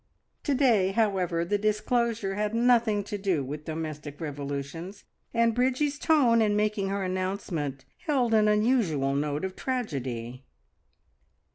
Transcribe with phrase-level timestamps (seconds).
[0.45, 6.41] To day, however, the disclosure had nothing to do with domestic revolutions, and Bridgie's tone
[6.41, 10.43] in making her announcement held an unusual note of tragedy.